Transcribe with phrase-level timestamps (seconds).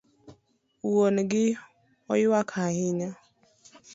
[0.89, 1.45] Wuon gi
[2.13, 3.09] oywak ahinya